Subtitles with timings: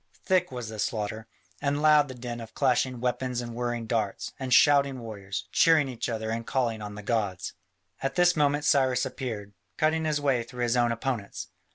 [0.25, 1.27] Thick was the slaughter,
[1.61, 6.09] and loud the din of clashing weapons and whirring darts, and shouting warriors, cheering each
[6.09, 7.53] other and calling on the gods.
[8.01, 11.49] At this moment Cyrus appeared, cutting his way through his own opponents.